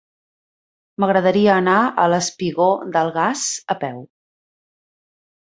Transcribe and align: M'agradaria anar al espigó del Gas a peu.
M'agradaria 1.03 1.51
anar 1.63 1.75
al 2.05 2.15
espigó 2.17 2.67
del 2.97 3.13
Gas 3.19 3.45
a 3.75 3.79
peu. 3.85 4.03